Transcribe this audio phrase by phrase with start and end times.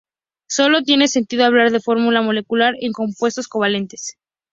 [0.49, 4.17] Sólo tiene sentido hablar de fórmula molecular en compuestos covalentes.